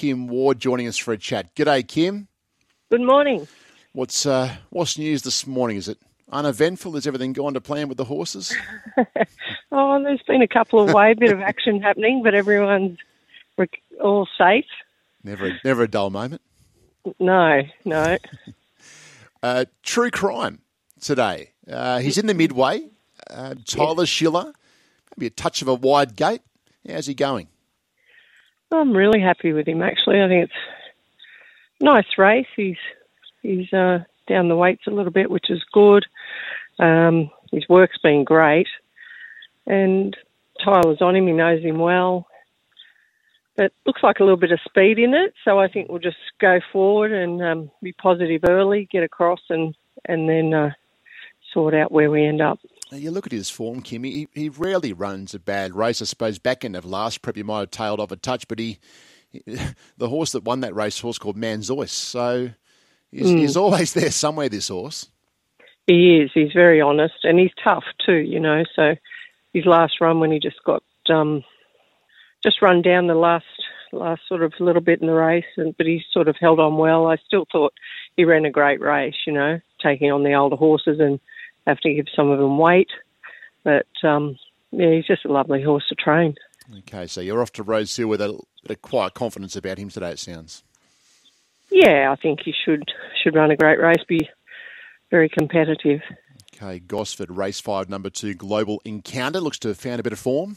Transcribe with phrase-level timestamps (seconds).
[0.00, 1.54] Kim Waugh joining us for a chat.
[1.54, 2.26] G'day, Kim.
[2.90, 3.46] Good morning.
[3.92, 5.76] What's uh, what's news this morning?
[5.76, 5.98] Is it
[6.32, 6.94] uneventful?
[6.94, 8.56] Has everything gone to plan with the horses?
[9.72, 12.96] oh, there's been a couple of way bit of action happening, but everyone's
[14.00, 14.64] all safe.
[15.22, 16.40] Never, never a dull moment.
[17.18, 18.16] No, no.
[19.42, 20.62] uh, true crime
[20.98, 21.50] today.
[21.70, 22.88] Uh, he's in the midway.
[23.28, 24.06] Uh, Tyler.
[24.06, 24.54] Schiller,
[25.18, 26.40] maybe a touch of a wide gate.
[26.88, 27.48] How's he going?
[28.72, 29.82] I'm really happy with him.
[29.82, 30.52] Actually, I think it's
[31.80, 32.46] a nice race.
[32.56, 32.76] He's
[33.42, 36.06] he's uh, down the weights a little bit, which is good.
[36.78, 38.68] Um, his work's been great,
[39.66, 40.16] and
[40.64, 41.26] Tyler's on him.
[41.26, 42.26] He knows him well.
[43.56, 46.16] But looks like a little bit of speed in it, so I think we'll just
[46.40, 49.74] go forward and um, be positive early, get across, and
[50.06, 50.70] and then uh,
[51.52, 52.58] sort out where we end up.
[52.92, 54.04] You look at his form, Kim.
[54.04, 56.02] He, he rarely runs a bad race.
[56.02, 58.58] I suppose back end of last prep, he might have tailed off a touch, but
[58.58, 58.78] he,
[59.96, 61.90] the horse that won that race, horse called Manzois.
[61.90, 62.50] So
[63.12, 63.38] he's, mm.
[63.38, 64.48] he's always there somewhere.
[64.48, 65.08] This horse.
[65.86, 66.30] He is.
[66.34, 68.18] He's very honest, and he's tough too.
[68.18, 68.94] You know, so
[69.52, 71.44] his last run when he just got um,
[72.42, 73.44] just run down the last
[73.92, 76.76] last sort of little bit in the race, and but he sort of held on
[76.76, 77.06] well.
[77.06, 77.72] I still thought
[78.16, 79.16] he ran a great race.
[79.26, 81.20] You know, taking on the older horses and
[81.70, 82.90] have to give some of them weight.
[83.64, 84.36] But um,
[84.70, 86.34] yeah, he's just a lovely horse to train.
[86.78, 90.10] Okay, so you're off to Rosehill with a of quiet confidence about him today.
[90.10, 90.62] It sounds.
[91.70, 92.84] Yeah, I think he should
[93.22, 94.28] should run a great race, be
[95.10, 96.00] very competitive.
[96.54, 100.18] Okay, Gosford race five, number two, Global Encounter looks to have found a bit of
[100.18, 100.56] form.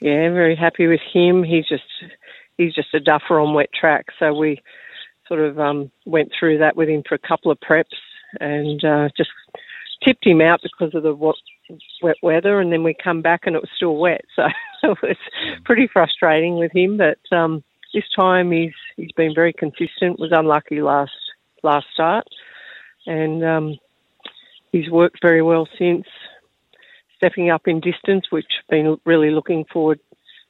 [0.00, 1.42] Yeah, very happy with him.
[1.42, 1.84] He's just
[2.56, 4.62] he's just a duffer on wet track, so we
[5.26, 7.84] sort of um, went through that with him for a couple of preps
[8.40, 9.30] and uh, just
[10.04, 11.14] tipped him out because of the
[12.02, 14.24] wet weather, and then we come back and it was still wet.
[14.36, 14.44] So
[14.82, 15.16] it was
[15.64, 16.96] pretty frustrating with him.
[16.96, 17.62] But um,
[17.94, 20.18] this time he's he's been very consistent.
[20.18, 21.12] Was unlucky last
[21.62, 22.26] last start,
[23.06, 23.78] and um,
[24.72, 26.06] he's worked very well since.
[27.16, 29.98] Stepping up in distance, which I've been really looking forward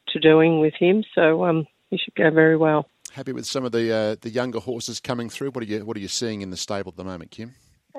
[0.08, 1.02] to doing with him.
[1.14, 2.86] So um, he should go very well.
[3.12, 5.52] Happy with some of the uh, the younger horses coming through.
[5.52, 7.54] What are you What are you seeing in the stable at the moment, Kim?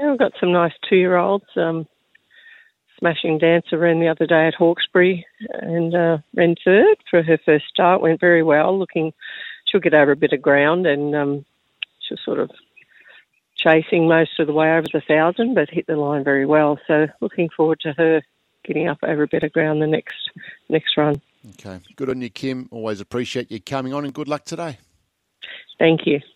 [0.07, 1.45] We've got some nice two year olds.
[1.55, 1.87] Um,
[2.99, 7.65] Smashing Dancer ran the other day at Hawkesbury and uh, ran third for her first
[7.69, 8.01] start.
[8.01, 8.77] Went very well.
[8.77, 9.13] Looking,
[9.65, 11.45] she'll get over a bit of ground and um,
[12.01, 12.51] she'll sort of
[13.55, 16.77] chasing most of the way over the thousand, but hit the line very well.
[16.87, 18.21] So looking forward to her
[18.65, 20.29] getting up over a bit of ground the next
[20.67, 21.21] next run.
[21.51, 22.67] Okay, good on you, Kim.
[22.71, 24.77] Always appreciate you coming on, and good luck today.
[25.77, 26.19] Thank you.